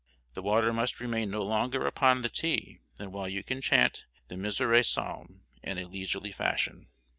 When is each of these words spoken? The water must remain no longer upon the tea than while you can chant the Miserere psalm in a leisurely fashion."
The 0.33 0.41
water 0.41 0.73
must 0.73 0.99
remain 0.99 1.29
no 1.29 1.43
longer 1.43 1.85
upon 1.85 2.23
the 2.23 2.29
tea 2.29 2.79
than 2.97 3.11
while 3.11 3.29
you 3.29 3.43
can 3.43 3.61
chant 3.61 4.07
the 4.29 4.35
Miserere 4.35 4.81
psalm 4.81 5.43
in 5.61 5.77
a 5.77 5.87
leisurely 5.87 6.31
fashion." 6.31 6.87